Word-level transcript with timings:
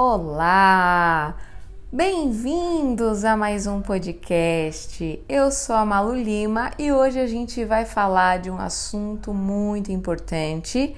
Olá! 0.00 1.34
Bem-vindos 1.90 3.24
a 3.24 3.36
mais 3.36 3.66
um 3.66 3.82
podcast. 3.82 5.20
Eu 5.28 5.50
sou 5.50 5.74
a 5.74 5.84
Malu 5.84 6.14
Lima 6.14 6.70
e 6.78 6.92
hoje 6.92 7.18
a 7.18 7.26
gente 7.26 7.64
vai 7.64 7.84
falar 7.84 8.38
de 8.38 8.48
um 8.48 8.60
assunto 8.60 9.34
muito 9.34 9.90
importante 9.90 10.94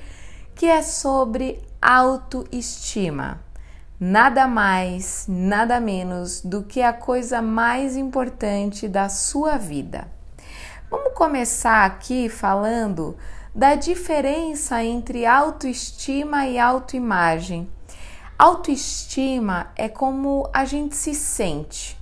que 0.54 0.66
é 0.66 0.82
sobre 0.82 1.62
autoestima. 1.80 3.40
Nada 3.98 4.46
mais, 4.46 5.24
nada 5.26 5.80
menos 5.80 6.42
do 6.42 6.62
que 6.62 6.82
a 6.82 6.92
coisa 6.92 7.40
mais 7.40 7.96
importante 7.96 8.86
da 8.86 9.08
sua 9.08 9.56
vida. 9.56 10.08
Vamos 10.90 11.14
começar 11.14 11.86
aqui 11.86 12.28
falando 12.28 13.16
da 13.54 13.76
diferença 13.76 14.84
entre 14.84 15.24
autoestima 15.24 16.46
e 16.46 16.58
autoimagem. 16.58 17.66
Autoestima 18.40 19.70
é 19.76 19.86
como 19.86 20.48
a 20.50 20.64
gente 20.64 20.96
se 20.96 21.14
sente 21.14 21.94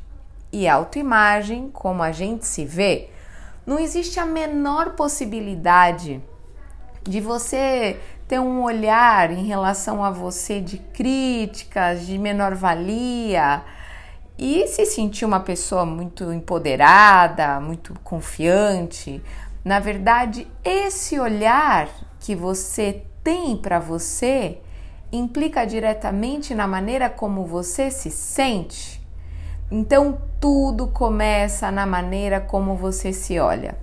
e 0.52 0.68
autoimagem, 0.68 1.68
como 1.68 2.00
a 2.00 2.12
gente 2.12 2.46
se 2.46 2.64
vê. 2.64 3.10
Não 3.66 3.76
existe 3.76 4.20
a 4.20 4.24
menor 4.24 4.90
possibilidade 4.90 6.22
de 7.02 7.20
você 7.20 7.98
ter 8.28 8.38
um 8.38 8.62
olhar 8.62 9.32
em 9.32 9.46
relação 9.46 10.04
a 10.04 10.12
você 10.12 10.60
de 10.60 10.78
críticas, 10.78 12.06
de 12.06 12.16
menor 12.16 12.54
valia 12.54 13.64
e 14.38 14.64
se 14.68 14.86
sentir 14.86 15.24
uma 15.24 15.40
pessoa 15.40 15.84
muito 15.84 16.32
empoderada, 16.32 17.58
muito 17.58 17.98
confiante. 18.04 19.20
Na 19.64 19.80
verdade, 19.80 20.46
esse 20.62 21.18
olhar 21.18 21.88
que 22.20 22.36
você 22.36 23.02
tem 23.24 23.56
para 23.56 23.80
você 23.80 24.60
implica 25.10 25.64
diretamente 25.64 26.54
na 26.54 26.66
maneira 26.66 27.08
como 27.08 27.44
você 27.46 27.90
se 27.90 28.10
sente. 28.10 29.00
Então, 29.70 30.18
tudo 30.40 30.88
começa 30.88 31.70
na 31.70 31.86
maneira 31.86 32.40
como 32.40 32.74
você 32.74 33.12
se 33.12 33.38
olha. 33.38 33.76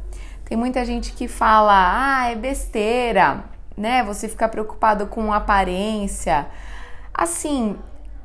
Tem 0.46 0.58
muita 0.58 0.86
gente 0.86 1.14
que 1.14 1.28
fala: 1.28 1.73
"Ah, 1.73 2.31
é 2.31 2.36
besteira", 2.36 3.44
né? 3.78 4.03
Você 4.03 4.28
fica 4.28 4.48
preocupado 4.48 5.08
com 5.08 5.34
aparência. 5.34 6.48
Assim, 7.14 7.78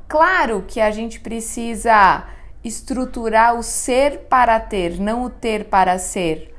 claro 0.09 0.65
que 0.67 0.81
a 0.81 0.91
gente 0.91 1.21
precisa 1.21 2.25
estruturar 2.63 3.55
o 3.55 3.63
ser 3.63 4.27
para 4.29 4.61
ter, 4.61 5.01
não 5.01 5.25
o 5.25 5.31
ter 5.31 5.65
para 5.65 5.99
ser. 5.99 6.55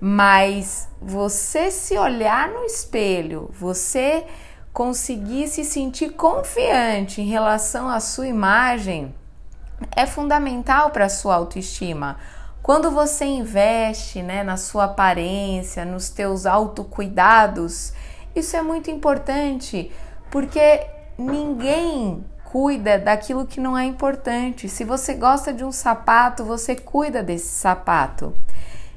Mas 0.00 0.88
você 1.00 1.70
se 1.70 1.96
olhar 1.96 2.48
no 2.48 2.64
espelho, 2.64 3.50
você 3.52 4.26
conseguir 4.76 5.48
se 5.48 5.64
sentir 5.64 6.10
confiante 6.10 7.22
em 7.22 7.24
relação 7.24 7.88
à 7.88 7.98
sua 7.98 8.28
imagem 8.28 9.14
é 9.96 10.04
fundamental 10.04 10.90
para 10.90 11.06
a 11.06 11.08
sua 11.08 11.34
autoestima. 11.34 12.18
Quando 12.62 12.90
você 12.90 13.24
investe 13.24 14.20
né, 14.20 14.44
na 14.44 14.58
sua 14.58 14.84
aparência, 14.84 15.82
nos 15.86 16.10
teus 16.10 16.44
autocuidados, 16.44 17.94
isso 18.34 18.54
é 18.54 18.60
muito 18.60 18.90
importante, 18.90 19.90
porque 20.30 20.86
ninguém 21.16 22.22
cuida 22.44 22.98
daquilo 22.98 23.46
que 23.46 23.58
não 23.58 23.78
é 23.78 23.86
importante. 23.86 24.68
Se 24.68 24.84
você 24.84 25.14
gosta 25.14 25.54
de 25.54 25.64
um 25.64 25.72
sapato, 25.72 26.44
você 26.44 26.76
cuida 26.76 27.22
desse 27.22 27.48
sapato. 27.48 28.34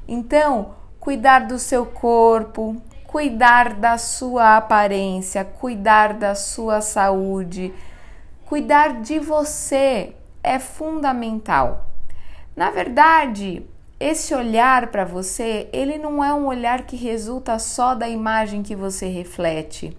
Então, 0.06 0.74
cuidar 1.00 1.46
do 1.46 1.58
seu 1.58 1.86
corpo, 1.86 2.76
cuidar 3.10 3.74
da 3.74 3.98
sua 3.98 4.56
aparência, 4.56 5.44
cuidar 5.44 6.14
da 6.14 6.36
sua 6.36 6.80
saúde, 6.80 7.74
cuidar 8.46 9.00
de 9.00 9.18
você 9.18 10.14
é 10.44 10.60
fundamental. 10.60 11.90
Na 12.54 12.70
verdade, 12.70 13.66
esse 13.98 14.32
olhar 14.32 14.92
para 14.92 15.04
você, 15.04 15.68
ele 15.72 15.98
não 15.98 16.22
é 16.22 16.32
um 16.32 16.46
olhar 16.46 16.82
que 16.82 16.94
resulta 16.94 17.58
só 17.58 17.96
da 17.96 18.08
imagem 18.08 18.62
que 18.62 18.76
você 18.76 19.08
reflete, 19.08 19.98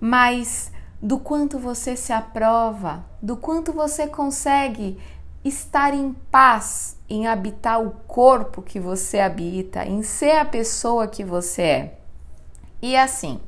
mas 0.00 0.72
do 1.00 1.20
quanto 1.20 1.56
você 1.56 1.94
se 1.94 2.12
aprova, 2.12 3.06
do 3.22 3.36
quanto 3.36 3.72
você 3.72 4.08
consegue 4.08 4.98
estar 5.44 5.94
em 5.94 6.12
paz 6.32 6.98
em 7.08 7.28
habitar 7.28 7.80
o 7.80 7.92
corpo 8.08 8.60
que 8.60 8.80
você 8.80 9.20
habita, 9.20 9.84
em 9.84 10.02
ser 10.02 10.38
a 10.38 10.44
pessoa 10.44 11.06
que 11.06 11.22
você 11.22 11.62
é. 11.62 12.03
E 12.84 12.98
assim, 12.98 13.40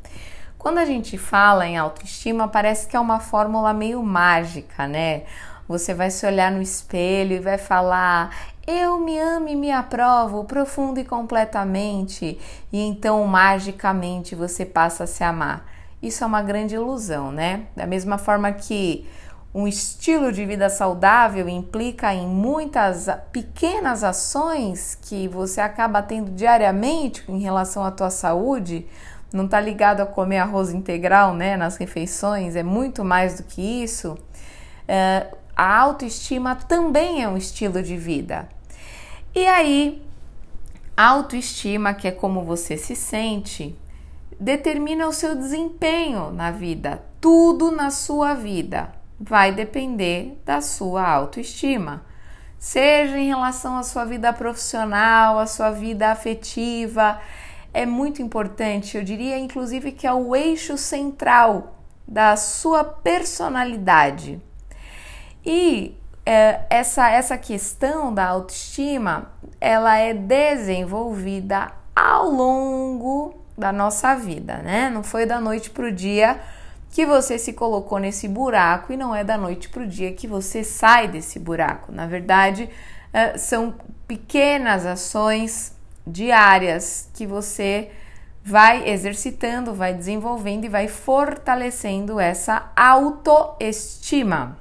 quando 0.57 0.79
a 0.79 0.87
gente 0.87 1.19
fala 1.19 1.67
em 1.67 1.77
autoestima, 1.77 2.49
parece 2.49 2.89
que 2.89 2.97
é 2.97 3.01
uma 3.01 3.21
fórmula 3.21 3.75
meio 3.75 4.03
mágica, 4.03 4.89
né? 4.89 5.25
Você 5.69 5.93
vai 5.93 6.11
se 6.11 6.25
olhar 6.25 6.51
no 6.51 6.63
espelho 6.63 7.35
e 7.35 7.39
vai 7.39 7.59
falar: 7.59 8.35
Eu 8.67 8.99
me 8.99 9.19
amo 9.19 9.49
e 9.49 9.55
me 9.55 9.71
aprovo 9.71 10.43
profundo 10.45 11.01
e 11.01 11.05
completamente, 11.05 12.41
e 12.73 12.81
então 12.81 13.23
magicamente 13.27 14.35
você 14.35 14.65
passa 14.65 15.05
a 15.05 15.07
se 15.07 15.23
amar. 15.23 15.67
Isso 16.01 16.25
é 16.25 16.27
uma 16.27 16.41
grande 16.41 16.75
ilusão, 16.75 17.31
né? 17.31 17.67
Da 17.77 17.87
mesma 17.87 18.17
forma 18.17 18.51
que 18.53 19.07
um 19.55 19.69
estilo 19.69 20.33
de 20.33 20.47
vida 20.47 20.71
saudável 20.71 21.47
implica 21.47 22.13
em 22.15 22.27
muitas 22.27 23.07
pequenas 23.33 24.03
ações 24.03 24.95
que 24.95 25.29
você 25.29 25.61
acaba 25.61 26.03
tendo 26.03 26.31
diariamente 26.31 27.23
em 27.29 27.39
relação 27.39 27.85
à 27.85 27.91
tua 27.91 28.11
saúde, 28.11 28.87
não 29.33 29.47
está 29.47 29.61
ligado 29.61 30.01
a 30.01 30.07
comer 30.07 30.39
arroz 30.39 30.71
integral 30.73 31.35
né, 31.35 31.57
nas 31.57 31.77
refeições, 31.77 32.57
é 32.57 32.63
muito 32.63 33.05
mais 33.05 33.39
do 33.39 33.43
que 33.45 33.61
isso. 33.83 34.17
É, 34.87 35.27
a 35.57 35.79
autoestima 35.79 36.55
também 36.55 37.23
é 37.23 37.29
um 37.29 37.37
estilo 37.37 37.83
de 37.83 37.97
vida. 37.97 38.49
E 39.35 39.47
aí, 39.47 40.03
autoestima, 40.97 41.93
que 41.95 42.09
é 42.09 42.11
como 42.11 42.45
você 42.45 42.77
se 42.77 42.95
sente, 42.95 43.77
determina 44.39 45.07
o 45.07 45.13
seu 45.13 45.35
desempenho 45.35 46.31
na 46.31 46.51
vida. 46.51 47.03
Tudo 47.21 47.71
na 47.71 47.91
sua 47.91 48.35
vida 48.35 48.93
vai 49.19 49.53
depender 49.53 50.41
da 50.45 50.61
sua 50.61 51.09
autoestima. 51.09 52.05
Seja 52.59 53.19
em 53.19 53.29
relação 53.29 53.77
à 53.77 53.83
sua 53.83 54.05
vida 54.05 54.33
profissional, 54.33 55.39
à 55.39 55.47
sua 55.47 55.71
vida 55.71 56.11
afetiva, 56.11 57.21
é 57.77 57.85
muito 57.85 58.23
importante, 58.23 58.97
eu 58.97 59.05
diria 59.05 59.39
inclusive 59.39 59.93
que 59.93 60.07
é 60.07 60.13
o 60.13 60.35
eixo 60.35 60.79
central 60.79 61.77
da 62.09 62.35
sua 62.35 62.83
personalidade. 62.83 64.41
E 65.45 65.95
é, 66.25 66.63
essa, 66.71 67.11
essa 67.11 67.37
questão 67.37 68.15
da 68.15 68.29
autoestima, 68.29 69.31
ela 69.61 69.99
é 69.99 70.15
desenvolvida 70.15 71.71
ao 71.95 72.31
longo 72.31 73.35
da 73.59 73.71
nossa 73.73 74.15
vida, 74.15 74.57
né? 74.63 74.89
Não 74.89 75.03
foi 75.03 75.27
da 75.27 75.39
noite 75.39 75.69
para 75.69 75.85
o 75.85 75.93
dia 75.93 76.41
que 76.91 77.05
você 77.05 77.39
se 77.39 77.53
colocou 77.53 77.99
nesse 77.99 78.27
buraco 78.27 78.91
e 78.91 78.97
não 78.97 79.15
é 79.15 79.23
da 79.23 79.37
noite 79.37 79.69
para 79.69 79.83
o 79.83 79.87
dia 79.87 80.15
que 80.15 80.27
você 80.27 80.65
sai 80.65 81.09
desse 81.09 81.39
buraco. 81.39 81.93
Na 81.93 82.07
verdade, 82.07 82.71
é, 83.13 83.37
são 83.37 83.75
pequenas 84.09 84.87
ações 84.87 85.76
diárias 86.07 87.11
que 87.15 87.27
você 87.27 87.91
vai 88.45 88.89
exercitando, 88.89 89.75
vai 89.75 89.93
desenvolvendo 89.93 90.65
e 90.67 90.69
vai 90.69 90.87
fortalecendo 90.87 92.21
essa 92.21 92.71
autoestima. 92.77 94.57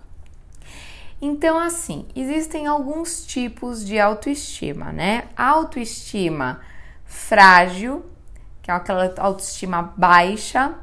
Então, 1.22 1.58
assim, 1.60 2.08
existem 2.16 2.68
alguns 2.68 3.26
tipos 3.26 3.86
de 3.86 4.00
autoestima, 4.00 4.92
né? 4.92 5.26
Autoestima 5.38 6.62
frágil, 7.06 8.06
que 8.62 8.70
é 8.70 8.74
aquela 8.74 9.14
autoestima 9.18 9.94
baixa, 9.96 10.76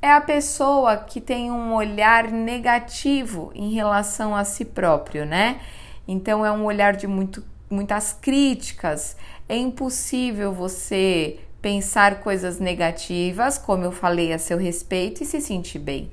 é 0.00 0.10
a 0.10 0.20
pessoa 0.20 0.96
que 0.96 1.20
tem 1.20 1.50
um 1.50 1.74
olhar 1.74 2.30
negativo 2.30 3.50
em 3.54 3.74
relação 3.74 4.34
a 4.34 4.44
si 4.44 4.64
próprio, 4.64 5.24
né? 5.24 5.60
Então, 6.08 6.44
é 6.44 6.50
um 6.50 6.64
olhar 6.64 6.96
de 6.96 7.06
muito, 7.06 7.44
muitas 7.70 8.12
críticas, 8.12 9.16
é 9.48 9.56
impossível 9.56 10.52
você 10.52 11.38
pensar 11.60 12.20
coisas 12.20 12.60
negativas, 12.60 13.58
como 13.58 13.84
eu 13.84 13.92
falei 13.92 14.32
a 14.32 14.38
seu 14.38 14.58
respeito, 14.58 15.22
e 15.22 15.26
se 15.26 15.40
sentir 15.40 15.78
bem. 15.78 16.10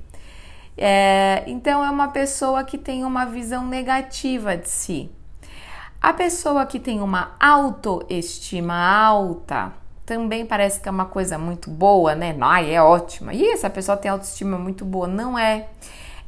É, 0.76 1.44
então, 1.46 1.84
é 1.84 1.90
uma 1.90 2.08
pessoa 2.08 2.64
que 2.64 2.76
tem 2.76 3.04
uma 3.04 3.24
visão 3.24 3.66
negativa 3.66 4.56
de 4.56 4.68
si. 4.68 5.10
A 6.02 6.12
pessoa 6.12 6.66
que 6.66 6.78
tem 6.78 7.00
uma 7.00 7.36
autoestima 7.40 8.74
alta 8.74 9.72
também 10.04 10.44
parece 10.44 10.80
que 10.80 10.88
é 10.88 10.90
uma 10.90 11.06
coisa 11.06 11.38
muito 11.38 11.70
boa, 11.70 12.14
né? 12.14 12.36
Ai, 12.40 12.74
é 12.74 12.82
ótima. 12.82 13.32
E 13.32 13.48
essa 13.50 13.70
pessoa 13.70 13.96
tem 13.96 14.10
autoestima 14.10 14.58
muito 14.58 14.84
boa? 14.84 15.06
Não 15.06 15.38
é. 15.38 15.68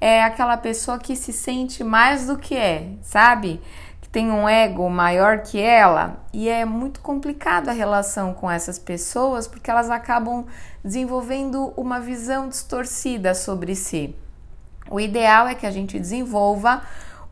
É 0.00 0.22
aquela 0.22 0.56
pessoa 0.56 0.98
que 0.98 1.16
se 1.16 1.32
sente 1.32 1.82
mais 1.82 2.26
do 2.26 2.36
que 2.36 2.54
é, 2.54 2.90
sabe? 3.02 3.60
Tem 4.16 4.32
um 4.32 4.48
ego 4.48 4.88
maior 4.88 5.42
que 5.42 5.60
ela 5.60 6.24
e 6.32 6.48
é 6.48 6.64
muito 6.64 7.00
complicado 7.00 7.68
a 7.68 7.72
relação 7.72 8.32
com 8.32 8.50
essas 8.50 8.78
pessoas 8.78 9.46
porque 9.46 9.70
elas 9.70 9.90
acabam 9.90 10.46
desenvolvendo 10.82 11.74
uma 11.76 12.00
visão 12.00 12.48
distorcida 12.48 13.34
sobre 13.34 13.74
si. 13.74 14.16
O 14.88 14.98
ideal 14.98 15.46
é 15.46 15.54
que 15.54 15.66
a 15.66 15.70
gente 15.70 15.98
desenvolva 15.98 16.80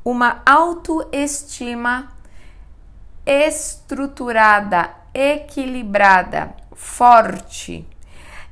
uma 0.05 0.43
autoestima 0.45 2.13
estruturada, 3.25 4.91
equilibrada, 5.15 6.55
forte. 6.75 7.89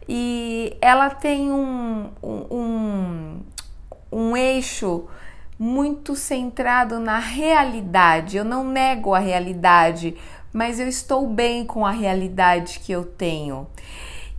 E 0.09 0.75
ela 0.81 1.11
tem 1.11 1.53
um, 1.53 2.11
um, 2.23 3.43
um 4.11 4.35
eixo 4.35 5.07
muito 5.63 6.17
centrado 6.17 6.99
na 6.99 7.21
realidade. 7.21 8.37
Eu 8.37 8.45
não 8.45 8.65
nego 8.65 9.15
a 9.15 9.21
realidade, 9.21 10.17
mas 10.53 10.81
eu 10.81 10.89
estou 10.89 11.29
bem 11.29 11.65
com 11.65 11.87
a 11.87 11.93
realidade 11.93 12.81
que 12.81 12.91
eu 12.91 13.05
tenho. 13.05 13.69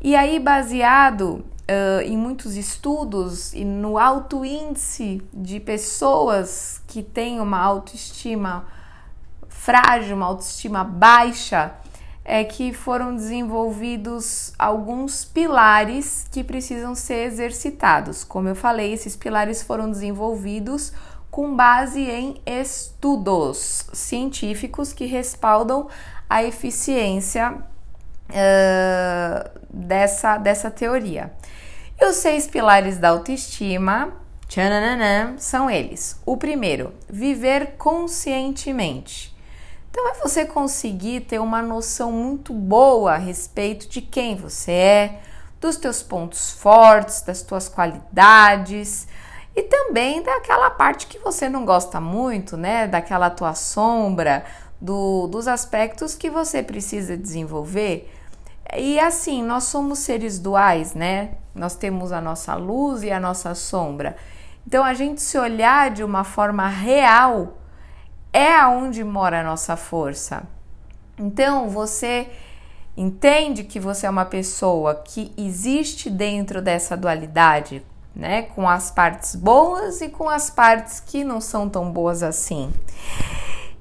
E 0.01 0.17
aí, 0.17 0.37
baseado 0.37 1.35
uh, 1.35 2.01
em 2.03 2.17
muitos 2.17 2.57
estudos 2.57 3.53
e 3.53 3.63
no 3.63 3.97
alto 3.97 4.43
índice 4.43 5.21
de 5.33 5.61
pessoas 5.61 6.81
que 6.87 7.01
têm 7.01 7.39
uma 7.39 7.59
autoestima 7.59 8.67
frágil, 9.47 10.17
uma 10.17 10.25
autoestima 10.25 10.83
baixa, 10.83 11.73
é 12.25 12.43
que 12.43 12.73
foram 12.73 13.15
desenvolvidos 13.15 14.53
alguns 14.59 15.23
pilares 15.23 16.27
que 16.29 16.43
precisam 16.43 16.93
ser 16.95 17.27
exercitados. 17.27 18.25
Como 18.25 18.49
eu 18.49 18.55
falei, 18.55 18.91
esses 18.91 19.15
pilares 19.15 19.63
foram 19.63 19.89
desenvolvidos 19.89 20.91
com 21.33 21.55
base 21.55 21.99
em 21.99 22.39
estudos 22.45 23.87
científicos 23.91 24.93
que 24.93 25.07
respaldam 25.07 25.87
a 26.29 26.43
eficiência 26.43 27.55
uh, 28.29 29.59
dessa, 29.67 30.37
dessa 30.37 30.69
teoria. 30.69 31.33
E 31.99 32.05
os 32.05 32.17
seis 32.17 32.45
pilares 32.45 32.99
da 32.99 33.09
autoestima 33.09 34.13
são 35.39 35.71
eles. 35.71 36.21
O 36.23 36.37
primeiro, 36.37 36.93
viver 37.09 37.77
conscientemente. 37.79 39.35
Então, 39.89 40.07
é 40.09 40.13
você 40.21 40.45
conseguir 40.45 41.21
ter 41.21 41.39
uma 41.39 41.63
noção 41.63 42.11
muito 42.11 42.53
boa 42.53 43.13
a 43.13 43.17
respeito 43.17 43.89
de 43.89 44.01
quem 44.01 44.35
você 44.35 44.71
é, 44.71 45.19
dos 45.59 45.77
teus 45.77 46.03
pontos 46.03 46.51
fortes, 46.51 47.23
das 47.23 47.41
tuas 47.41 47.67
qualidades 47.67 49.07
e 49.55 49.63
também 49.63 50.21
daquela 50.23 50.69
parte 50.69 51.07
que 51.07 51.19
você 51.19 51.47
não 51.47 51.65
gosta 51.65 51.99
muito, 51.99 52.57
né? 52.57 52.87
Daquela 52.87 53.29
tua 53.29 53.53
sombra, 53.53 54.43
do, 54.81 55.27
dos 55.27 55.47
aspectos 55.47 56.15
que 56.15 56.29
você 56.29 56.63
precisa 56.63 57.15
desenvolver 57.15 58.09
e 58.75 58.99
assim, 58.99 59.43
nós 59.43 59.65
somos 59.65 59.99
seres 59.99 60.39
duais, 60.39 60.93
né? 60.93 61.31
Nós 61.53 61.75
temos 61.75 62.11
a 62.11 62.21
nossa 62.21 62.55
luz 62.55 63.03
e 63.03 63.11
a 63.11 63.19
nossa 63.19 63.53
sombra. 63.53 64.15
Então, 64.65 64.83
a 64.83 64.93
gente 64.93 65.21
se 65.21 65.37
olhar 65.37 65.91
de 65.91 66.03
uma 66.03 66.23
forma 66.23 66.67
real 66.67 67.57
é 68.31 68.55
aonde 68.55 69.03
mora 69.03 69.41
a 69.41 69.43
nossa 69.43 69.75
força. 69.75 70.43
Então, 71.19 71.69
você 71.69 72.29
entende 72.95 73.63
que 73.63 73.79
você 73.79 74.07
é 74.07 74.09
uma 74.09 74.25
pessoa 74.25 74.95
que 74.95 75.31
existe 75.37 76.09
dentro 76.09 76.61
dessa 76.61 76.95
dualidade, 76.97 77.85
né? 78.15 78.43
Com 78.43 78.67
as 78.69 78.91
partes 78.91 79.35
boas 79.35 80.01
e 80.01 80.09
com 80.09 80.29
as 80.29 80.49
partes 80.49 80.99
que 80.99 81.23
não 81.23 81.41
são 81.41 81.67
tão 81.67 81.91
boas 81.91 82.23
assim. 82.23 82.71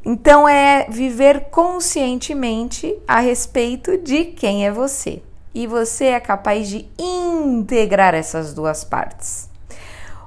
Então 0.04 0.48
é 0.48 0.86
viver 0.88 1.48
conscientemente 1.50 2.96
a 3.06 3.20
respeito 3.20 3.96
de 3.98 4.24
quem 4.24 4.66
é 4.66 4.70
você. 4.70 5.22
E 5.54 5.66
você 5.66 6.06
é 6.06 6.20
capaz 6.20 6.68
de 6.68 6.88
integrar 6.98 8.14
essas 8.14 8.54
duas 8.54 8.84
partes. 8.84 9.48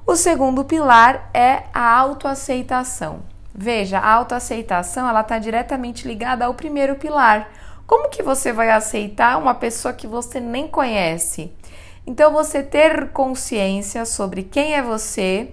O 0.05 0.15
segundo 0.15 0.63
pilar 0.63 1.29
é 1.33 1.63
a 1.73 1.97
autoaceitação. 1.97 3.21
Veja, 3.53 3.97
a 3.97 4.11
autoaceitação 4.11 5.09
ela 5.09 5.21
está 5.21 5.39
diretamente 5.39 6.07
ligada 6.07 6.45
ao 6.45 6.53
primeiro 6.53 6.95
pilar. 6.95 7.49
Como 7.87 8.09
que 8.09 8.21
você 8.21 8.53
vai 8.53 8.69
aceitar 8.69 9.37
uma 9.37 9.55
pessoa 9.55 9.93
que 9.93 10.05
você 10.05 10.39
nem 10.39 10.67
conhece? 10.67 11.51
Então, 12.07 12.31
você 12.31 12.61
ter 12.61 13.09
consciência 13.11 14.05
sobre 14.05 14.43
quem 14.43 14.75
é 14.75 14.81
você 14.81 15.51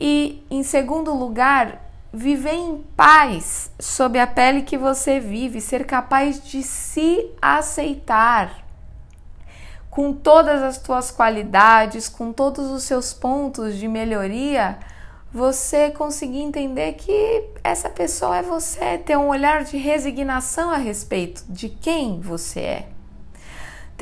e, 0.00 0.44
em 0.50 0.62
segundo 0.62 1.14
lugar, 1.14 1.92
viver 2.12 2.54
em 2.54 2.84
paz 2.96 3.70
sob 3.78 4.18
a 4.18 4.26
pele 4.26 4.62
que 4.62 4.76
você 4.76 5.20
vive, 5.20 5.60
ser 5.60 5.86
capaz 5.86 6.42
de 6.42 6.62
se 6.62 7.30
aceitar 7.40 8.62
com 9.90 10.12
todas 10.12 10.62
as 10.62 10.78
tuas 10.78 11.10
qualidades, 11.10 12.08
com 12.08 12.32
todos 12.32 12.70
os 12.70 12.82
seus 12.82 13.12
pontos 13.12 13.76
de 13.76 13.86
melhoria, 13.86 14.78
você 15.30 15.90
conseguir 15.90 16.40
entender 16.40 16.94
que 16.94 17.44
essa 17.62 17.90
pessoa 17.90 18.38
é 18.38 18.42
você, 18.42 18.98
ter 18.98 19.16
um 19.18 19.28
olhar 19.28 19.64
de 19.64 19.76
resignação 19.76 20.70
a 20.70 20.78
respeito 20.78 21.44
de 21.48 21.68
quem 21.68 22.20
você 22.20 22.60
é. 22.60 22.91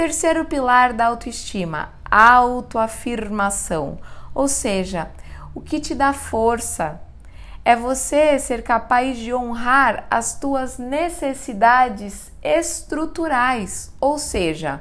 Terceiro 0.00 0.46
pilar 0.46 0.94
da 0.94 1.08
autoestima, 1.08 1.92
autoafirmação, 2.10 3.98
ou 4.34 4.48
seja, 4.48 5.10
o 5.54 5.60
que 5.60 5.78
te 5.78 5.94
dá 5.94 6.14
força, 6.14 6.98
é 7.62 7.76
você 7.76 8.38
ser 8.38 8.62
capaz 8.62 9.18
de 9.18 9.34
honrar 9.34 10.06
as 10.10 10.38
tuas 10.38 10.78
necessidades 10.78 12.32
estruturais, 12.42 13.94
ou 14.00 14.18
seja, 14.18 14.80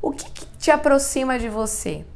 o 0.00 0.10
que, 0.10 0.24
que 0.30 0.46
te 0.56 0.70
aproxima 0.70 1.38
de 1.38 1.50
você. 1.50 2.06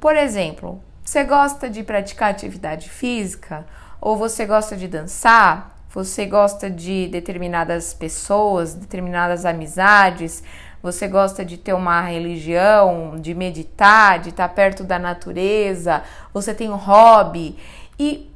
Por 0.00 0.16
exemplo, 0.16 0.82
você 1.04 1.22
gosta 1.22 1.70
de 1.70 1.84
praticar 1.84 2.32
atividade 2.32 2.90
física 2.90 3.64
ou 4.00 4.16
você 4.16 4.44
gosta 4.44 4.76
de 4.76 4.88
dançar? 4.88 5.72
Você 5.90 6.26
gosta 6.26 6.68
de 6.68 7.06
determinadas 7.06 7.94
pessoas, 7.94 8.74
determinadas 8.74 9.46
amizades? 9.46 10.42
Você 10.84 11.08
gosta 11.08 11.42
de 11.42 11.56
ter 11.56 11.72
uma 11.72 12.02
religião, 12.02 13.16
de 13.18 13.34
meditar, 13.34 14.18
de 14.18 14.28
estar 14.28 14.50
perto 14.50 14.84
da 14.84 14.98
natureza? 14.98 16.02
Você 16.34 16.52
tem 16.52 16.68
um 16.68 16.76
hobby? 16.76 17.58
E 17.98 18.30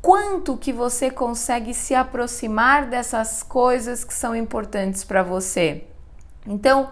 quanto 0.00 0.56
que 0.56 0.72
você 0.72 1.12
consegue 1.12 1.72
se 1.72 1.94
aproximar 1.94 2.86
dessas 2.86 3.44
coisas 3.44 4.02
que 4.02 4.12
são 4.12 4.34
importantes 4.34 5.04
para 5.04 5.22
você. 5.22 5.84
Então, 6.44 6.90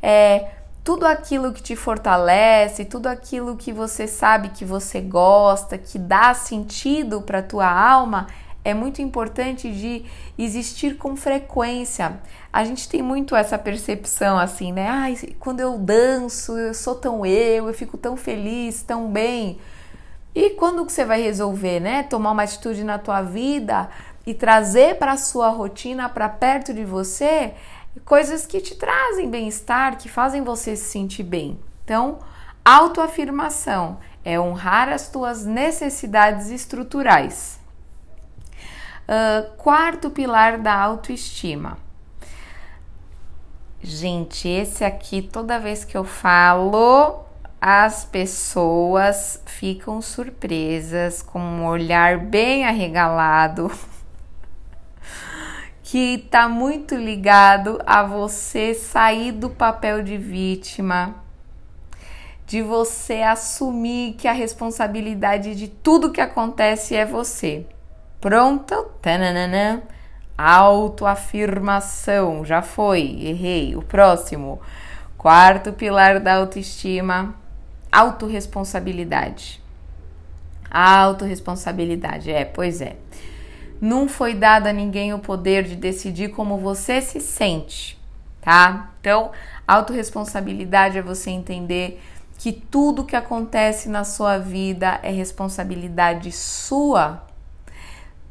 é, 0.00 0.50
tudo 0.84 1.06
aquilo 1.06 1.52
que 1.52 1.60
te 1.60 1.74
fortalece, 1.74 2.84
tudo 2.84 3.08
aquilo 3.08 3.56
que 3.56 3.72
você 3.72 4.06
sabe 4.06 4.50
que 4.50 4.64
você 4.64 5.00
gosta, 5.00 5.76
que 5.76 5.98
dá 5.98 6.34
sentido 6.34 7.20
para 7.20 7.42
tua 7.42 7.68
alma, 7.68 8.28
é 8.64 8.72
muito 8.72 9.02
importante 9.02 9.70
de 9.72 10.04
existir 10.38 10.96
com 10.96 11.16
frequência. 11.16 12.20
A 12.52 12.64
gente 12.64 12.88
tem 12.88 13.02
muito 13.02 13.34
essa 13.34 13.58
percepção 13.58 14.38
assim, 14.38 14.72
né? 14.72 14.86
Ai, 14.88 15.16
quando 15.40 15.60
eu 15.60 15.78
danço, 15.78 16.56
eu 16.56 16.72
sou 16.72 16.94
tão 16.94 17.26
eu, 17.26 17.66
eu 17.66 17.74
fico 17.74 17.98
tão 17.98 18.16
feliz, 18.16 18.82
tão 18.82 19.10
bem. 19.10 19.58
E 20.34 20.50
quando 20.50 20.86
que 20.86 20.92
você 20.92 21.04
vai 21.04 21.20
resolver, 21.20 21.80
né? 21.80 22.04
Tomar 22.04 22.30
uma 22.30 22.44
atitude 22.44 22.84
na 22.84 22.98
tua 22.98 23.20
vida 23.20 23.90
e 24.24 24.32
trazer 24.32 24.96
para 24.96 25.12
a 25.12 25.16
sua 25.16 25.48
rotina, 25.48 26.08
para 26.08 26.28
perto 26.28 26.72
de 26.72 26.84
você, 26.84 27.54
coisas 28.04 28.46
que 28.46 28.60
te 28.60 28.76
trazem 28.76 29.28
bem-estar, 29.28 29.98
que 29.98 30.08
fazem 30.08 30.42
você 30.42 30.76
se 30.76 30.84
sentir 30.84 31.24
bem. 31.24 31.58
Então, 31.84 32.20
autoafirmação 32.64 33.98
é 34.24 34.38
honrar 34.38 34.88
as 34.88 35.08
tuas 35.08 35.44
necessidades 35.44 36.48
estruturais. 36.50 37.61
Uh, 39.12 39.54
quarto 39.58 40.08
pilar 40.08 40.56
da 40.56 40.74
autoestima. 40.74 41.76
Gente, 43.82 44.48
esse 44.48 44.86
aqui, 44.86 45.20
toda 45.20 45.60
vez 45.60 45.84
que 45.84 45.94
eu 45.94 46.02
falo, 46.02 47.22
as 47.60 48.06
pessoas 48.06 49.42
ficam 49.44 50.00
surpresas 50.00 51.20
com 51.20 51.38
um 51.38 51.66
olhar 51.66 52.20
bem 52.20 52.64
arregalado 52.64 53.70
que 55.84 56.14
está 56.14 56.48
muito 56.48 56.94
ligado 56.94 57.82
a 57.84 58.02
você 58.02 58.72
sair 58.72 59.30
do 59.30 59.50
papel 59.50 60.02
de 60.02 60.16
vítima, 60.16 61.16
de 62.46 62.62
você 62.62 63.20
assumir 63.20 64.14
que 64.14 64.26
a 64.26 64.32
responsabilidade 64.32 65.54
de 65.54 65.68
tudo 65.68 66.10
que 66.10 66.20
acontece 66.22 66.94
é 66.94 67.04
você. 67.04 67.66
Pronto? 68.22 68.86
Tananana. 69.02 69.82
Autoafirmação. 70.38 72.42
Já 72.44 72.62
foi, 72.62 73.18
errei. 73.20 73.76
O 73.76 73.82
próximo. 73.82 74.60
Quarto 75.18 75.74
pilar 75.74 76.20
da 76.20 76.36
autoestima 76.36 77.34
autorresponsabilidade. 77.92 79.62
Autorresponsabilidade, 80.70 82.30
é, 82.30 82.46
pois 82.46 82.80
é. 82.80 82.96
Não 83.80 84.08
foi 84.08 84.34
dado 84.34 84.68
a 84.68 84.72
ninguém 84.72 85.12
o 85.12 85.18
poder 85.18 85.64
de 85.64 85.74
decidir 85.76 86.30
como 86.30 86.56
você 86.56 87.02
se 87.02 87.20
sente, 87.20 88.00
tá? 88.40 88.90
Então, 89.00 89.32
autorresponsabilidade 89.66 90.96
é 90.96 91.02
você 91.02 91.30
entender 91.30 92.00
que 92.38 92.52
tudo 92.52 93.04
que 93.04 93.16
acontece 93.16 93.88
na 93.88 94.04
sua 94.04 94.38
vida 94.38 95.00
é 95.02 95.10
responsabilidade 95.10 96.30
sua, 96.32 97.26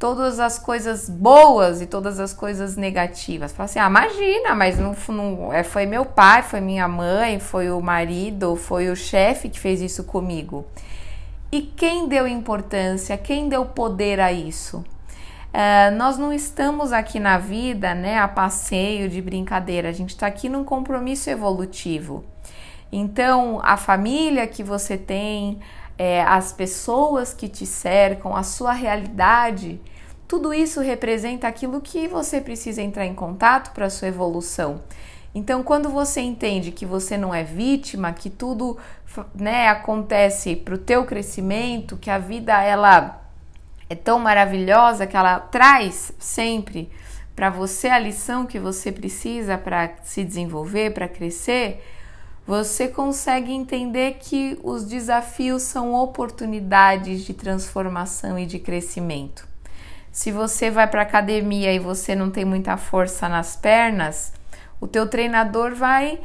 todas 0.02 0.40
as 0.40 0.58
coisas 0.58 1.08
boas 1.08 1.80
e 1.80 1.86
todas 1.86 2.18
as 2.18 2.34
coisas 2.34 2.74
negativas. 2.74 3.52
Fala 3.52 3.66
assim: 3.66 3.78
ah, 3.78 3.86
imagina, 3.86 4.52
mas 4.52 4.76
não, 4.76 4.96
não 5.10 5.52
é, 5.52 5.62
foi 5.62 5.86
meu 5.86 6.04
pai, 6.04 6.42
foi 6.42 6.60
minha 6.60 6.88
mãe, 6.88 7.38
foi 7.38 7.70
o 7.70 7.80
marido, 7.80 8.56
foi 8.56 8.90
o 8.90 8.96
chefe 8.96 9.48
que 9.48 9.60
fez 9.60 9.80
isso 9.80 10.02
comigo. 10.02 10.66
E 11.52 11.62
quem 11.62 12.08
deu 12.08 12.26
importância, 12.26 13.16
quem 13.16 13.48
deu 13.48 13.64
poder 13.64 14.18
a 14.18 14.32
isso? 14.32 14.78
Uh, 14.78 15.94
nós 15.96 16.18
não 16.18 16.32
estamos 16.32 16.92
aqui 16.92 17.20
na 17.20 17.38
vida, 17.38 17.94
né, 17.94 18.18
a 18.18 18.26
passeio 18.26 19.08
de 19.08 19.22
brincadeira, 19.22 19.90
a 19.90 19.92
gente 19.92 20.10
está 20.10 20.26
aqui 20.26 20.48
num 20.48 20.64
compromisso 20.64 21.30
evolutivo. 21.30 22.24
Então, 22.90 23.60
a 23.62 23.76
família 23.76 24.48
que 24.48 24.64
você 24.64 24.96
tem, 24.96 25.60
é, 25.96 26.22
as 26.22 26.52
pessoas 26.52 27.32
que 27.32 27.48
te 27.48 27.66
cercam, 27.66 28.34
a 28.34 28.42
sua 28.42 28.72
realidade, 28.72 29.80
tudo 30.32 30.54
isso 30.54 30.80
representa 30.80 31.46
aquilo 31.46 31.78
que 31.78 32.08
você 32.08 32.40
precisa 32.40 32.80
entrar 32.80 33.04
em 33.04 33.14
contato 33.14 33.70
para 33.74 33.90
sua 33.90 34.08
evolução. 34.08 34.80
Então, 35.34 35.62
quando 35.62 35.90
você 35.90 36.22
entende 36.22 36.72
que 36.72 36.86
você 36.86 37.18
não 37.18 37.34
é 37.34 37.44
vítima, 37.44 38.14
que 38.14 38.30
tudo 38.30 38.78
né, 39.34 39.68
acontece 39.68 40.56
para 40.56 40.74
o 40.74 40.78
teu 40.78 41.04
crescimento, 41.04 41.98
que 41.98 42.08
a 42.08 42.16
vida 42.16 42.58
ela 42.62 43.20
é 43.90 43.94
tão 43.94 44.18
maravilhosa 44.18 45.06
que 45.06 45.18
ela 45.18 45.38
traz 45.38 46.14
sempre 46.18 46.90
para 47.36 47.50
você 47.50 47.88
a 47.88 47.98
lição 47.98 48.46
que 48.46 48.58
você 48.58 48.90
precisa 48.90 49.58
para 49.58 49.96
se 50.02 50.24
desenvolver, 50.24 50.94
para 50.94 51.08
crescer, 51.08 51.84
você 52.46 52.88
consegue 52.88 53.52
entender 53.52 54.16
que 54.18 54.58
os 54.64 54.86
desafios 54.86 55.60
são 55.60 55.92
oportunidades 55.92 57.20
de 57.20 57.34
transformação 57.34 58.38
e 58.38 58.46
de 58.46 58.58
crescimento. 58.58 59.51
Se 60.12 60.30
você 60.30 60.70
vai 60.70 60.86
para 60.86 61.00
academia 61.00 61.72
e 61.72 61.78
você 61.78 62.14
não 62.14 62.30
tem 62.30 62.44
muita 62.44 62.76
força 62.76 63.30
nas 63.30 63.56
pernas, 63.56 64.32
o 64.78 64.86
teu 64.86 65.08
treinador 65.08 65.74
vai 65.74 66.20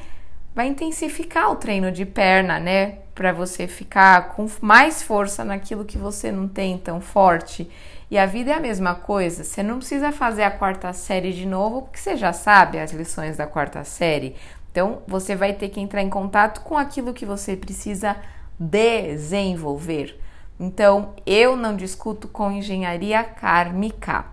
vai 0.54 0.68
intensificar 0.68 1.52
o 1.52 1.56
treino 1.56 1.92
de 1.92 2.04
perna, 2.04 2.60
né? 2.60 2.98
Para 3.14 3.32
você 3.32 3.68
ficar 3.68 4.30
com 4.30 4.50
mais 4.60 5.04
força 5.04 5.46
naquilo 5.46 5.86
que 5.86 6.00
você 6.00 6.32
não 6.32 6.48
tem 6.48 6.80
tão 6.80 7.00
forte. 7.00 7.70
E 8.10 8.18
a 8.18 8.26
vida 8.26 8.52
é 8.52 8.54
a 8.56 8.60
mesma 8.60 8.96
coisa. 8.96 9.44
Você 9.44 9.62
não 9.62 9.78
precisa 9.78 10.12
fazer 10.12 10.44
a 10.44 10.52
quarta 10.52 10.92
série 10.94 11.32
de 11.32 11.46
novo, 11.46 11.84
porque 11.84 12.00
você 12.00 12.18
já 12.18 12.34
sabe 12.34 12.80
as 12.80 12.92
lições 12.92 13.38
da 13.38 13.46
quarta 13.46 13.84
série. 13.84 14.36
Então, 14.72 15.04
você 15.08 15.36
vai 15.36 15.54
ter 15.54 15.70
que 15.70 15.80
entrar 15.80 16.02
em 16.02 16.10
contato 16.10 16.62
com 16.62 16.76
aquilo 16.76 17.14
que 17.14 17.26
você 17.26 17.56
precisa 17.56 18.16
desenvolver. 18.60 20.20
Então, 20.60 21.14
eu 21.26 21.56
não 21.56 21.76
discuto 21.76 22.28
com 22.28 22.52
engenharia 22.52 23.24
kármica. 23.24 24.26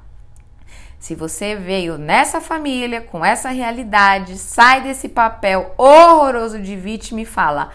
Se 0.98 1.14
você 1.14 1.54
veio 1.54 1.98
nessa 1.98 2.40
família, 2.40 3.02
com 3.02 3.22
essa 3.22 3.50
realidade, 3.50 4.38
sai 4.38 4.80
desse 4.80 5.06
papel 5.06 5.74
horroroso 5.76 6.58
de 6.58 6.74
vítima 6.76 7.20
e 7.20 7.26
fala: 7.26 7.70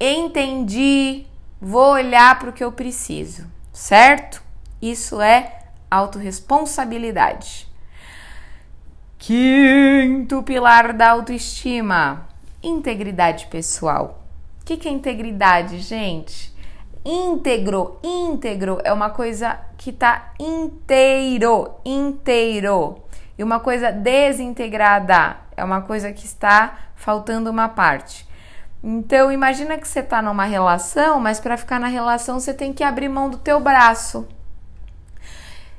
entendi, 0.00 1.24
vou 1.60 1.92
olhar 1.92 2.36
para 2.40 2.50
o 2.50 2.52
que 2.52 2.64
eu 2.64 2.72
preciso, 2.72 3.46
certo? 3.72 4.42
Isso 4.80 5.20
é 5.20 5.60
autorresponsabilidade. 5.88 7.68
Quinto 9.16 10.42
pilar 10.42 10.92
da 10.92 11.10
autoestima: 11.10 12.26
integridade 12.60 13.46
pessoal. 13.46 14.24
O 14.60 14.64
que, 14.64 14.76
que 14.76 14.88
é 14.88 14.90
integridade, 14.90 15.78
gente? 15.78 16.51
Íntegro, 17.04 17.98
íntegro 18.02 18.80
é 18.84 18.92
uma 18.92 19.10
coisa 19.10 19.58
que 19.76 19.92
tá 19.92 20.32
inteiro, 20.38 21.70
inteiro. 21.84 23.02
E 23.36 23.42
uma 23.42 23.60
coisa 23.60 23.90
desintegrada 23.90 25.36
é 25.56 25.64
uma 25.64 25.82
coisa 25.82 26.12
que 26.12 26.24
está 26.24 26.78
faltando 26.94 27.50
uma 27.50 27.68
parte. 27.68 28.26
Então 28.82 29.30
imagina 29.30 29.78
que 29.78 29.86
você 29.86 30.00
está 30.00 30.20
numa 30.20 30.44
relação, 30.44 31.20
mas 31.20 31.38
para 31.38 31.56
ficar 31.56 31.78
na 31.78 31.86
relação 31.86 32.40
você 32.40 32.52
tem 32.52 32.72
que 32.72 32.82
abrir 32.82 33.08
mão 33.08 33.30
do 33.30 33.38
teu 33.38 33.60
braço. 33.60 34.26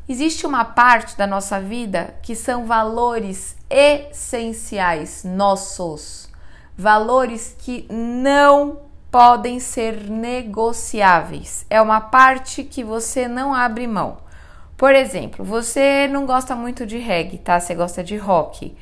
Existe 0.08 0.46
uma 0.46 0.66
parte 0.66 1.18
da 1.18 1.26
nossa 1.26 1.60
vida 1.60 2.16
que 2.22 2.36
são 2.36 2.66
valores 2.66 3.56
essenciais 3.70 5.24
nossos, 5.24 6.30
valores 6.78 7.56
que 7.58 7.88
não 7.90 8.82
podem 9.14 9.60
ser 9.60 10.10
negociáveis. 10.10 11.68
É 11.70 11.80
uma 11.80 12.02
parte 12.02 12.64
que 12.64 12.84
você 12.84 13.28
não 13.28 13.54
abre 13.54 13.86
mão. 13.86 14.18
Por 14.76 14.96
exemplo, 14.96 15.46
você 15.46 16.08
não 16.08 16.26
gosta 16.26 16.56
muito 16.56 16.84
de 16.84 16.98
reggae, 16.98 17.38
tá? 17.38 17.60
Você 17.60 17.76
gosta 17.76 18.04
de 18.04 18.18
rock. 18.18 18.76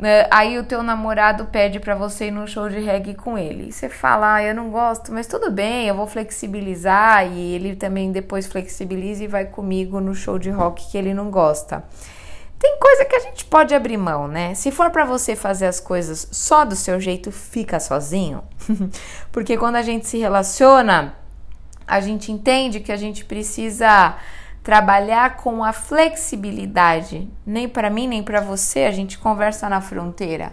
É, 0.00 0.26
aí 0.30 0.58
o 0.58 0.64
teu 0.64 0.82
namorado 0.82 1.44
pede 1.44 1.78
para 1.78 1.94
você 1.94 2.28
ir 2.28 2.30
num 2.30 2.46
show 2.46 2.66
de 2.70 2.78
reggae 2.78 3.12
com 3.12 3.36
ele. 3.36 3.68
E 3.68 3.72
você 3.72 3.90
fala, 3.90 4.36
ah, 4.36 4.42
eu 4.42 4.54
não 4.54 4.70
gosto, 4.70 5.12
mas 5.12 5.26
tudo 5.26 5.50
bem, 5.50 5.86
eu 5.86 5.94
vou 5.94 6.06
flexibilizar. 6.06 7.30
E 7.30 7.54
ele 7.54 7.76
também 7.76 8.10
depois 8.10 8.46
flexibiliza 8.46 9.24
e 9.24 9.28
vai 9.28 9.44
comigo 9.44 10.00
no 10.00 10.14
show 10.14 10.38
de 10.38 10.48
rock 10.48 10.90
que 10.90 10.96
ele 10.96 11.12
não 11.12 11.30
gosta. 11.30 11.84
Tem 12.58 12.78
coisa 12.78 13.04
que 13.04 13.14
a 13.14 13.20
gente 13.20 13.44
pode 13.44 13.74
abrir 13.74 13.96
mão, 13.96 14.26
né? 14.26 14.54
Se 14.54 14.72
for 14.72 14.90
para 14.90 15.04
você 15.04 15.36
fazer 15.36 15.66
as 15.66 15.78
coisas 15.78 16.26
só 16.32 16.64
do 16.64 16.74
seu 16.74 17.00
jeito, 17.00 17.30
fica 17.30 17.78
sozinho. 17.78 18.42
Porque 19.30 19.56
quando 19.56 19.76
a 19.76 19.82
gente 19.82 20.06
se 20.08 20.18
relaciona, 20.18 21.14
a 21.86 22.00
gente 22.00 22.32
entende 22.32 22.80
que 22.80 22.90
a 22.90 22.96
gente 22.96 23.24
precisa 23.24 24.16
trabalhar 24.62 25.36
com 25.36 25.62
a 25.62 25.72
flexibilidade. 25.72 27.28
Nem 27.46 27.68
para 27.68 27.88
mim, 27.88 28.08
nem 28.08 28.22
para 28.22 28.40
você, 28.40 28.80
a 28.80 28.90
gente 28.90 29.18
conversa 29.18 29.68
na 29.68 29.80
fronteira. 29.80 30.52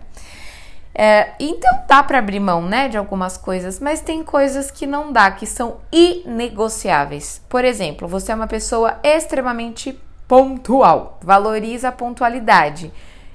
É, 0.97 1.33
então 1.37 1.83
dá 1.89 2.01
para 2.01 2.19
abrir 2.19 2.39
mão, 2.39 2.61
né, 2.61 2.87
de 2.87 2.97
algumas 2.97 3.35
coisas, 3.35 3.81
mas 3.81 3.99
tem 3.99 4.23
coisas 4.23 4.71
que 4.71 4.87
não 4.87 5.11
dá, 5.11 5.29
que 5.29 5.45
são 5.45 5.81
inegociáveis. 5.91 7.41
Por 7.49 7.65
exemplo, 7.65 8.07
você 8.07 8.31
é 8.31 8.35
uma 8.35 8.47
pessoa 8.47 8.97
extremamente 9.03 9.99
pontual, 10.27 11.19
valoriza 11.21 11.89
a 11.89 11.91
pontualidade. 11.91 12.91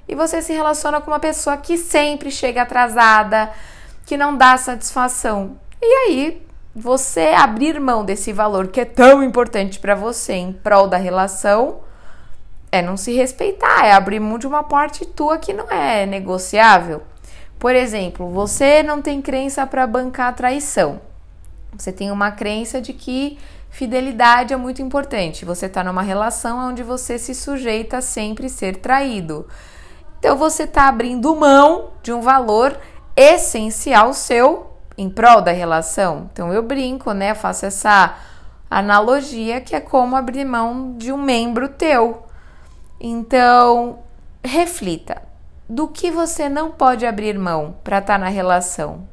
E 0.09 0.15
você 0.15 0.43
se 0.43 0.53
relaciona 0.53 1.01
com 1.01 1.11
uma 1.11 1.21
pessoa 1.21 1.57
que 1.57 1.77
sempre 1.77 2.31
chega 2.31 2.63
atrasada, 2.63 3.51
que 4.05 4.17
não 4.17 4.37
dá 4.37 4.57
satisfação. 4.57 5.57
E 5.81 5.87
aí, 5.87 6.47
você 6.75 7.29
abrir 7.29 7.81
mão 7.81 8.05
desse 8.05 8.33
valor 8.33 8.69
que 8.69 8.81
é 8.81 8.85
tão 8.85 9.23
importante 9.23 9.79
para 9.79 9.95
você 9.95 10.35
em 10.35 10.53
prol 10.53 10.89
da 10.89 10.97
relação 10.97 11.81
é 12.73 12.81
não 12.81 12.97
se 12.97 13.13
respeitar, 13.13 13.85
é 13.85 13.93
abrir 13.93 14.21
mão 14.21 14.39
de 14.39 14.47
uma 14.47 14.63
parte 14.63 15.05
tua 15.05 15.39
que 15.39 15.53
não 15.53 15.69
é 15.71 16.07
negociável. 16.07 17.03
Por 17.59 17.75
exemplo, 17.75 18.31
você 18.31 18.83
não 18.83 19.03
tem 19.03 19.21
crença 19.21 19.67
para 19.67 19.87
bancar 19.87 20.29
a 20.29 20.33
traição. 20.33 21.01
Você 21.77 21.93
tem 21.93 22.11
uma 22.11 22.31
crença 22.31 22.81
de 22.81 22.93
que 22.93 23.39
Fidelidade 23.71 24.53
é 24.53 24.57
muito 24.57 24.83
importante. 24.83 25.45
Você 25.45 25.67
está 25.67 25.83
numa 25.83 26.03
relação 26.03 26.69
onde 26.69 26.83
você 26.83 27.19
se 27.19 27.35
sujeita 27.35 27.99
a 27.99 28.03
sempre 28.03 28.49
ser 28.49 28.77
traído. 28.77 29.47
Então 30.19 30.37
você 30.37 30.65
está 30.65 30.89
abrindo 30.89 31.35
mão 31.35 31.91
de 32.03 32.13
um 32.13 32.21
valor 32.21 32.79
essencial 33.17 34.13
seu 34.13 34.71
em 34.99 35.09
prol 35.09 35.41
da 35.41 35.53
relação. 35.53 36.29
Então 36.33 36.53
eu 36.53 36.63
brinco, 36.63 37.13
né? 37.13 37.33
faço 37.33 37.65
essa 37.65 38.17
analogia 38.71 39.61
que 39.61 39.75
é 39.75 39.81
como 39.81 40.17
abrir 40.17 40.45
mão 40.45 40.95
de 40.99 41.13
um 41.13 41.17
membro 41.17 41.69
teu. 41.69 42.25
Então 43.01 44.01
reflita 44.45 45.23
do 45.69 45.87
que 45.87 46.11
você 46.11 46.49
não 46.49 46.73
pode 46.73 47.07
abrir 47.07 47.39
mão 47.39 47.77
para 47.85 47.99
estar 47.99 48.15
tá 48.15 48.19
na 48.19 48.29
relação. 48.29 49.09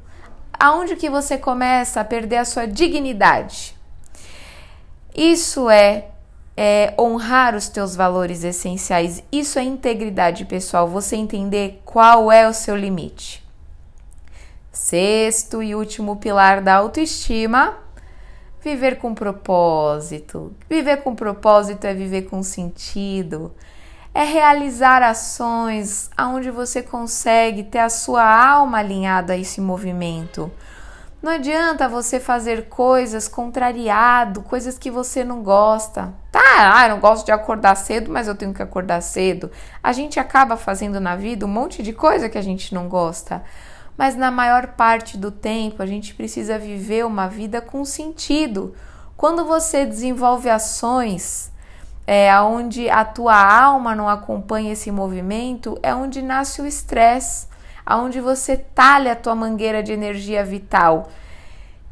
Aonde 0.60 0.96
que 0.96 1.10
você 1.10 1.38
começa 1.38 2.02
a 2.02 2.04
perder 2.04 2.38
a 2.38 2.46
sua 2.46 2.68
dignidade? 2.68 3.77
Isso 5.18 5.68
é, 5.68 6.10
é 6.56 6.94
honrar 6.96 7.56
os 7.56 7.68
teus 7.68 7.96
valores 7.96 8.44
essenciais. 8.44 9.24
Isso 9.32 9.58
é 9.58 9.64
integridade 9.64 10.46
pessoal. 10.46 10.88
Você 10.88 11.16
entender 11.16 11.82
qual 11.84 12.32
é 12.32 12.48
o 12.48 12.54
seu 12.54 12.76
limite. 12.76 13.44
Sexto 14.72 15.64
e 15.64 15.74
último 15.74 16.18
pilar 16.18 16.62
da 16.62 16.76
autoestima: 16.76 17.80
viver 18.64 19.00
com 19.00 19.16
propósito. 19.16 20.56
Viver 20.70 20.98
com 20.98 21.16
propósito 21.16 21.86
é 21.86 21.96
viver 21.96 22.30
com 22.30 22.44
sentido. 22.44 23.56
É 24.14 24.24
realizar 24.24 25.02
ações 25.02 26.12
onde 26.20 26.52
você 26.52 26.84
consegue 26.84 27.64
ter 27.64 27.80
a 27.80 27.90
sua 27.90 28.24
alma 28.24 28.78
alinhada 28.78 29.34
a 29.34 29.38
esse 29.38 29.60
movimento 29.60 30.52
não 31.28 31.34
adianta 31.34 31.90
você 31.90 32.22
fazer 32.22 32.70
coisas 32.70 33.28
contrariado, 33.28 34.42
coisas 34.44 34.78
que 34.80 34.90
você 34.90 35.26
não 35.26 35.44
gosta. 35.44 36.14
Tá, 36.32 36.40
ah, 36.74 36.86
eu 36.86 36.92
não 36.92 37.02
gosto 37.02 37.26
de 37.26 37.34
acordar 37.34 37.76
cedo, 37.76 38.10
mas 38.10 38.30
eu 38.30 38.36
tenho 38.36 38.54
que 38.54 38.64
acordar 38.64 39.02
cedo. 39.02 39.52
A 39.84 39.92
gente 39.92 40.22
acaba 40.22 40.56
fazendo 40.56 41.02
na 41.02 41.18
vida 41.18 41.46
um 41.46 41.50
monte 41.50 41.84
de 41.84 41.92
coisa 41.92 42.30
que 42.30 42.38
a 42.38 42.42
gente 42.42 42.74
não 42.74 42.88
gosta. 42.88 43.44
mas 43.98 44.16
na 44.16 44.32
maior 44.32 44.68
parte 44.68 45.18
do 45.18 45.30
tempo 45.30 45.84
a 45.84 45.86
gente 45.86 46.14
precisa 46.14 46.58
viver 46.58 47.06
uma 47.06 47.28
vida 47.28 47.60
com 47.60 47.84
sentido. 47.84 48.74
Quando 49.18 49.44
você 49.44 49.86
desenvolve 49.86 50.50
ações 50.50 51.52
é, 52.06 52.34
onde 52.40 52.90
a 52.90 53.04
tua 53.04 53.36
alma 53.36 53.94
não 53.94 54.08
acompanha 54.08 54.72
esse 54.72 54.92
movimento, 54.92 55.78
é 55.84 55.94
onde 55.94 56.22
nasce 56.22 56.62
o 56.62 56.66
estresse, 56.66 57.48
aonde 57.88 58.20
você 58.20 58.58
talha 58.58 59.14
a 59.14 59.16
tua 59.16 59.34
mangueira 59.34 59.82
de 59.82 59.94
energia 59.94 60.44
vital. 60.44 61.10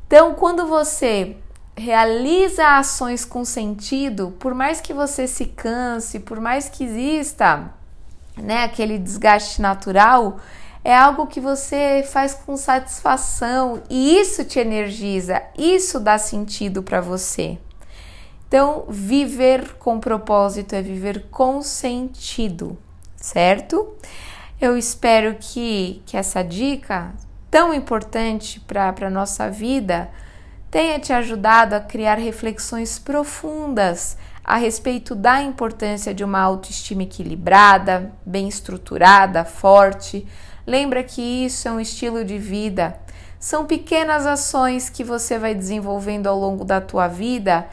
Então, 0.06 0.36
quando 0.36 0.68
você 0.68 1.38
realiza 1.74 2.78
ações 2.78 3.24
com 3.24 3.46
sentido, 3.46 4.36
por 4.38 4.54
mais 4.54 4.82
que 4.82 4.94
você 4.94 5.26
se 5.26 5.46
canse, 5.46 6.20
por 6.20 6.42
mais 6.42 6.68
que 6.68 6.84
exista, 6.84 7.72
né, 8.36 8.66
aquele 8.66 9.00
desgaste 9.00 9.62
natural, 9.62 10.38
é 10.84 10.94
algo 10.94 11.28
que 11.28 11.40
você 11.40 12.06
faz 12.12 12.34
com 12.34 12.58
satisfação 12.58 13.82
e 13.90 14.20
isso 14.20 14.44
te 14.44 14.60
energiza, 14.60 15.42
isso 15.58 15.98
dá 15.98 16.18
sentido 16.18 16.84
para 16.84 17.00
você. 17.00 17.58
Então, 18.50 18.84
viver 18.90 19.76
com 19.78 19.98
propósito 19.98 20.76
é 20.76 20.82
viver 20.82 21.28
com 21.32 21.62
sentido, 21.62 22.78
certo? 23.16 23.96
Eu 24.66 24.76
espero 24.76 25.38
que, 25.40 26.02
que 26.08 26.18
essa 26.18 26.44
dica 26.44 27.14
tão 27.52 27.72
importante 27.72 28.60
para 28.60 28.96
a 29.00 29.12
nossa 29.12 29.48
vida 29.48 30.10
tenha 30.72 30.98
te 30.98 31.14
ajudado 31.14 31.76
a 31.76 31.80
criar 31.80 32.18
reflexões 32.18 32.98
profundas 32.98 34.18
a 34.44 34.56
respeito 34.56 35.14
da 35.14 35.40
importância 35.40 36.16
de 36.16 36.24
uma 36.24 36.40
autoestima 36.40 37.04
equilibrada, 37.04 38.12
bem 38.26 38.48
estruturada, 38.48 39.46
forte. 39.46 40.26
Lembra 40.66 41.04
que 41.04 41.22
isso 41.22 41.68
é 41.68 41.72
um 41.72 41.80
estilo 41.80 42.26
de 42.26 42.40
vida. 42.40 43.00
São 43.40 43.68
pequenas 43.68 44.26
ações 44.26 44.90
que 44.90 45.04
você 45.04 45.38
vai 45.38 45.54
desenvolvendo 45.54 46.26
ao 46.26 46.40
longo 46.40 46.66
da 46.66 46.82
tua 46.82 47.08
vida, 47.08 47.68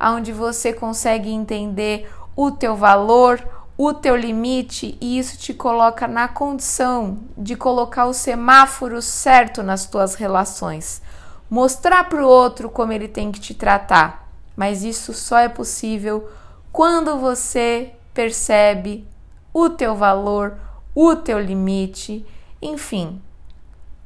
onde 0.00 0.32
você 0.32 0.72
consegue 0.72 1.30
entender 1.30 2.10
o 2.34 2.50
teu 2.50 2.74
valor, 2.74 3.61
o 3.76 3.92
teu 3.92 4.14
limite 4.16 4.96
e 5.00 5.18
isso 5.18 5.38
te 5.38 5.54
coloca 5.54 6.06
na 6.06 6.28
condição 6.28 7.18
de 7.36 7.56
colocar 7.56 8.06
o 8.06 8.12
semáforo 8.12 9.00
certo 9.00 9.62
nas 9.62 9.86
tuas 9.86 10.14
relações 10.14 11.02
mostrar 11.52 12.04
para 12.04 12.24
o 12.24 12.26
outro 12.26 12.70
como 12.70 12.94
ele 12.94 13.06
tem 13.06 13.30
que 13.30 13.38
te 13.38 13.52
tratar. 13.52 14.26
Mas 14.56 14.82
isso 14.82 15.12
só 15.12 15.36
é 15.36 15.50
possível 15.50 16.26
quando 16.72 17.18
você 17.18 17.92
percebe 18.14 19.06
o 19.52 19.68
teu 19.68 19.94
valor, 19.94 20.56
o 20.94 21.14
teu 21.14 21.38
limite, 21.38 22.24
enfim. 22.62 23.20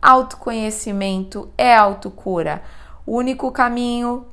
Autoconhecimento 0.02 1.49
é 1.56 1.73
autocura. 1.73 2.64
O 3.06 3.16
único 3.16 3.52
caminho 3.52 4.26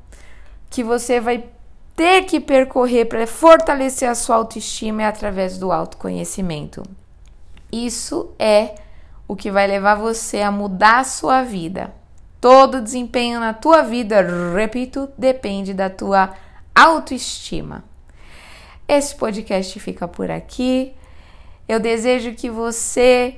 que 0.68 0.82
você 0.82 1.20
vai 1.20 1.48
ter 1.96 2.22
que 2.24 2.40
percorrer 2.40 3.06
para 3.06 3.26
fortalecer 3.26 4.08
a 4.08 4.14
sua 4.14 4.36
autoestima 4.36 5.02
é 5.02 5.06
através 5.06 5.58
do 5.58 5.70
autoconhecimento. 5.70 6.82
Isso 7.70 8.32
é 8.38 8.74
o 9.26 9.36
que 9.36 9.50
vai 9.50 9.66
levar 9.66 9.94
você 9.94 10.40
a 10.40 10.50
mudar 10.50 10.98
a 10.98 11.04
sua 11.04 11.42
vida. 11.42 11.94
Todo 12.40 12.82
desempenho 12.82 13.40
na 13.40 13.54
tua 13.54 13.82
vida, 13.82 14.20
repito, 14.54 15.08
depende 15.16 15.72
da 15.72 15.88
tua 15.88 16.34
autoestima. 16.74 17.84
Esse 18.86 19.14
podcast 19.14 19.80
fica 19.80 20.06
por 20.06 20.30
aqui. 20.30 20.92
Eu 21.66 21.80
desejo 21.80 22.34
que 22.34 22.50
você 22.50 23.36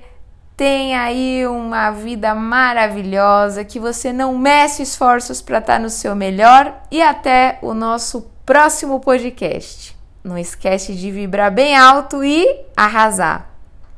tenha 0.57 1.03
aí 1.03 1.47
uma 1.47 1.91
vida 1.91 2.35
maravilhosa, 2.35 3.65
que 3.65 3.79
você 3.79 4.13
não 4.13 4.37
meça 4.37 4.83
esforços 4.83 5.41
para 5.41 5.59
estar 5.59 5.79
no 5.79 5.91
seu 5.91 6.17
melhor 6.17 6.75
e 6.91 7.01
até 7.01 7.59
o 7.63 7.75
nosso 7.75 8.36
próximo 8.47 9.01
podcast. 9.01 9.97
Não 10.23 10.39
esquece 10.39 10.95
de 10.95 11.11
vibrar 11.11 11.53
bem 11.53 11.77
alto 11.77 12.23
e 12.23 12.65
arrasar. 12.77 13.56